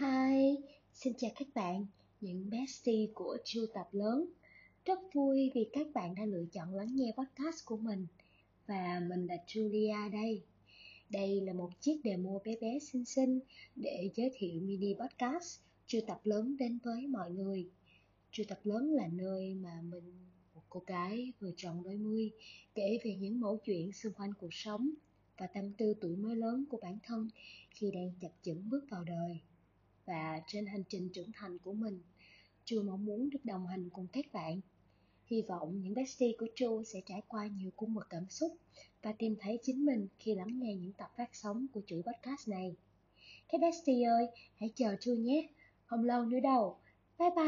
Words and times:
Hi, 0.00 0.56
xin 0.92 1.14
chào 1.18 1.30
các 1.34 1.48
bạn, 1.54 1.86
những 2.20 2.50
bestie 2.50 3.06
của 3.14 3.38
Chu 3.44 3.66
Tập 3.74 3.88
Lớn. 3.92 4.26
Rất 4.84 4.98
vui 5.14 5.50
vì 5.54 5.68
các 5.72 5.86
bạn 5.94 6.14
đã 6.14 6.24
lựa 6.24 6.44
chọn 6.52 6.74
lắng 6.74 6.96
nghe 6.96 7.12
podcast 7.16 7.64
của 7.64 7.76
mình. 7.76 8.06
Và 8.66 9.02
mình 9.08 9.26
là 9.26 9.36
Julia 9.46 10.10
đây. 10.10 10.42
Đây 11.10 11.40
là 11.40 11.52
một 11.52 11.70
chiếc 11.80 12.00
demo 12.04 12.30
bé 12.44 12.56
bé 12.60 12.78
xinh 12.78 13.04
xinh 13.04 13.40
để 13.76 14.10
giới 14.14 14.30
thiệu 14.34 14.60
mini 14.60 14.94
podcast 14.94 15.60
Chu 15.86 15.98
Tập 16.06 16.20
Lớn 16.24 16.56
đến 16.56 16.78
với 16.84 17.06
mọi 17.06 17.30
người. 17.30 17.68
Chu 18.30 18.44
Tập 18.48 18.60
Lớn 18.64 18.92
là 18.92 19.08
nơi 19.12 19.54
mà 19.54 19.82
mình, 19.82 20.14
một 20.54 20.62
cô 20.68 20.82
gái 20.86 21.32
vừa 21.40 21.50
tròn 21.56 21.82
đôi 21.82 21.96
mươi, 21.96 22.30
kể 22.74 22.98
về 23.04 23.14
những 23.14 23.40
mẫu 23.40 23.58
chuyện 23.64 23.92
xung 23.92 24.12
quanh 24.12 24.34
cuộc 24.40 24.54
sống 24.54 24.90
và 25.36 25.46
tâm 25.46 25.72
tư 25.72 25.94
tuổi 26.00 26.16
mới 26.16 26.36
lớn 26.36 26.64
của 26.70 26.78
bản 26.82 26.98
thân 27.02 27.28
khi 27.70 27.90
đang 27.90 28.10
chập 28.20 28.32
chững 28.42 28.70
bước 28.70 28.84
vào 28.90 29.04
đời 29.04 29.40
và 30.06 30.40
trên 30.46 30.66
hành 30.66 30.82
trình 30.88 31.08
trưởng 31.08 31.32
thành 31.32 31.58
của 31.58 31.72
mình 31.72 32.02
Chu 32.64 32.82
mong 32.82 33.04
muốn 33.04 33.30
được 33.30 33.44
đồng 33.44 33.66
hành 33.66 33.90
cùng 33.90 34.06
các 34.12 34.24
bạn 34.32 34.60
Hy 35.26 35.42
vọng 35.42 35.80
những 35.82 35.94
bestie 35.94 36.32
của 36.38 36.46
Chu 36.54 36.82
sẽ 36.84 37.00
trải 37.06 37.22
qua 37.28 37.46
nhiều 37.46 37.70
cung 37.76 37.94
bậc 37.94 38.06
cảm 38.10 38.28
xúc 38.28 38.56
và 39.02 39.12
tìm 39.12 39.36
thấy 39.40 39.58
chính 39.62 39.84
mình 39.84 40.08
khi 40.18 40.34
lắng 40.34 40.58
nghe 40.58 40.74
những 40.74 40.92
tập 40.92 41.10
phát 41.16 41.30
sóng 41.32 41.66
của 41.72 41.80
chuỗi 41.86 42.02
podcast 42.02 42.48
này. 42.48 42.76
Các 43.48 43.60
bestie 43.60 44.04
ơi, 44.04 44.26
hãy 44.54 44.70
chờ 44.74 44.96
Chu 45.00 45.14
nhé, 45.14 45.48
không 45.84 46.04
lâu 46.04 46.24
nữa 46.24 46.40
đâu. 46.40 46.76
Bye 47.18 47.30
bye! 47.36 47.45